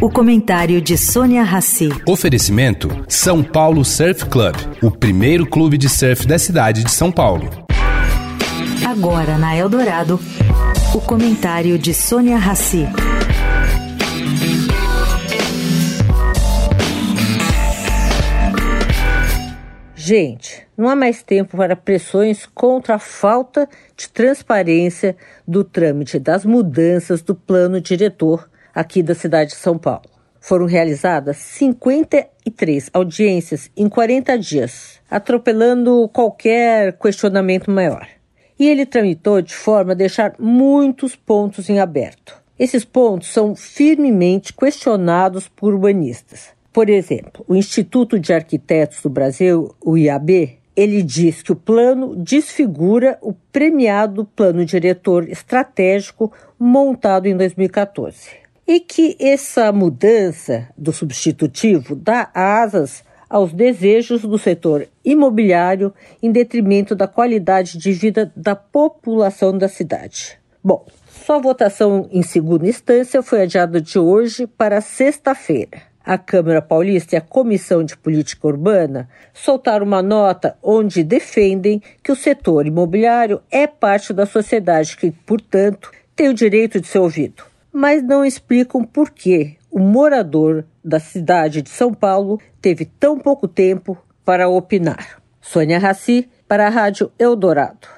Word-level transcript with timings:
O 0.00 0.08
comentário 0.08 0.80
de 0.80 0.96
Sônia 0.96 1.42
Rassi. 1.42 1.88
Oferecimento: 2.06 3.04
São 3.08 3.42
Paulo 3.42 3.84
Surf 3.84 4.26
Club, 4.26 4.54
o 4.80 4.92
primeiro 4.92 5.44
clube 5.44 5.76
de 5.76 5.88
surf 5.88 6.24
da 6.24 6.38
cidade 6.38 6.84
de 6.84 6.90
São 6.92 7.10
Paulo. 7.10 7.50
Agora 8.86 9.36
na 9.36 9.56
Eldorado, 9.56 10.20
o 10.94 11.00
comentário 11.00 11.76
de 11.76 11.92
Sônia 11.92 12.36
Rassi. 12.36 12.86
Gente, 19.96 20.64
não 20.76 20.88
há 20.88 20.94
mais 20.94 21.24
tempo 21.24 21.56
para 21.56 21.74
pressões 21.74 22.46
contra 22.46 22.94
a 22.94 22.98
falta 23.00 23.68
de 23.96 24.08
transparência 24.08 25.16
do 25.46 25.64
trâmite 25.64 26.20
das 26.20 26.44
mudanças 26.44 27.20
do 27.20 27.34
plano 27.34 27.80
diretor 27.80 28.48
aqui 28.78 29.02
da 29.02 29.12
cidade 29.12 29.50
de 29.50 29.56
São 29.56 29.76
Paulo. 29.76 30.08
Foram 30.40 30.66
realizadas 30.66 31.36
53 31.36 32.90
audiências 32.92 33.68
em 33.76 33.88
40 33.88 34.38
dias, 34.38 35.00
atropelando 35.10 36.08
qualquer 36.12 36.96
questionamento 36.96 37.72
maior. 37.72 38.06
E 38.56 38.68
ele 38.68 38.86
tramitou 38.86 39.42
de 39.42 39.52
forma 39.52 39.92
a 39.92 39.96
deixar 39.96 40.34
muitos 40.38 41.16
pontos 41.16 41.68
em 41.68 41.80
aberto. 41.80 42.40
Esses 42.56 42.84
pontos 42.84 43.32
são 43.32 43.56
firmemente 43.56 44.52
questionados 44.52 45.48
por 45.48 45.74
urbanistas. 45.74 46.50
Por 46.72 46.88
exemplo, 46.88 47.44
o 47.48 47.56
Instituto 47.56 48.18
de 48.18 48.32
Arquitetos 48.32 49.02
do 49.02 49.10
Brasil, 49.10 49.74
o 49.84 49.98
IAB, 49.98 50.56
ele 50.76 51.02
diz 51.02 51.42
que 51.42 51.50
o 51.50 51.56
plano 51.56 52.14
desfigura 52.14 53.18
o 53.20 53.32
premiado 53.32 54.24
plano 54.24 54.64
diretor 54.64 55.28
estratégico 55.28 56.32
montado 56.56 57.26
em 57.26 57.36
2014 57.36 58.47
e 58.68 58.80
que 58.80 59.16
essa 59.18 59.72
mudança 59.72 60.68
do 60.76 60.92
substitutivo 60.92 61.96
dá 61.96 62.30
asas 62.34 63.02
aos 63.28 63.50
desejos 63.50 64.20
do 64.20 64.36
setor 64.36 64.86
imobiliário 65.02 65.92
em 66.22 66.30
detrimento 66.30 66.94
da 66.94 67.08
qualidade 67.08 67.78
de 67.78 67.92
vida 67.92 68.30
da 68.36 68.54
população 68.54 69.56
da 69.56 69.68
cidade. 69.68 70.38
Bom, 70.62 70.86
sua 71.24 71.38
votação 71.38 72.10
em 72.12 72.22
segunda 72.22 72.68
instância 72.68 73.22
foi 73.22 73.42
adiada 73.42 73.80
de 73.80 73.98
hoje 73.98 74.46
para 74.46 74.82
sexta-feira. 74.82 75.80
A 76.04 76.18
Câmara 76.18 76.60
Paulista 76.60 77.14
e 77.14 77.18
a 77.18 77.22
Comissão 77.22 77.82
de 77.82 77.96
Política 77.96 78.48
Urbana 78.48 79.08
soltaram 79.32 79.86
uma 79.86 80.02
nota 80.02 80.58
onde 80.62 81.02
defendem 81.02 81.82
que 82.02 82.12
o 82.12 82.16
setor 82.16 82.66
imobiliário 82.66 83.40
é 83.50 83.66
parte 83.66 84.12
da 84.12 84.26
sociedade 84.26 84.96
que, 84.96 85.10
portanto, 85.10 85.90
tem 86.14 86.28
o 86.28 86.34
direito 86.34 86.80
de 86.80 86.86
ser 86.86 86.98
ouvido 86.98 87.47
mas 87.72 88.02
não 88.02 88.24
explicam 88.24 88.84
por 88.84 89.10
que 89.10 89.56
o 89.70 89.78
morador 89.78 90.64
da 90.84 90.98
cidade 90.98 91.62
de 91.62 91.68
São 91.68 91.92
Paulo 91.92 92.40
teve 92.60 92.84
tão 92.84 93.18
pouco 93.18 93.46
tempo 93.46 93.96
para 94.24 94.48
opinar. 94.48 95.20
Sônia 95.40 95.78
Raci, 95.78 96.28
para 96.46 96.66
a 96.66 96.70
Rádio 96.70 97.10
Eldorado. 97.18 97.97